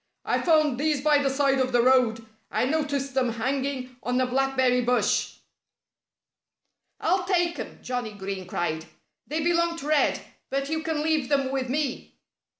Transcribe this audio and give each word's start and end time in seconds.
"I 0.25 0.41
found 0.41 0.79
these 0.79 0.99
by 1.01 1.19
the 1.21 1.29
side 1.29 1.59
of 1.59 1.71
the 1.71 1.83
road. 1.83 2.25
I 2.49 2.65
noticed 2.65 3.13
them 3.13 3.33
hanging 3.33 3.97
on 4.01 4.19
a 4.19 4.25
blackberry 4.25 4.81
bush." 4.81 5.35
"I'll 6.99 7.25
take 7.25 7.59
'em!" 7.59 7.77
Johnnie 7.83 8.13
Green 8.13 8.47
cried. 8.47 8.87
"They 9.27 9.41
belong 9.43 9.77
to 9.77 9.87
Red. 9.87 10.19
But 10.49 10.69
you 10.69 10.81
can 10.81 11.03
leave 11.03 11.29
them 11.29 11.51
with 11.51 11.69
me." 11.69 12.15